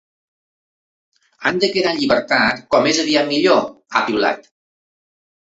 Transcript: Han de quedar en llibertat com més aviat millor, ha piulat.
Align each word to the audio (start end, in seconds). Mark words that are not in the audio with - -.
Han 1.49 1.59
de 1.63 1.69
quedar 1.75 1.93
en 1.97 2.01
llibertat 2.01 2.65
com 2.73 2.87
més 2.89 3.03
aviat 3.05 3.31
millor, 3.35 3.63
ha 3.93 4.03
piulat. 4.09 4.51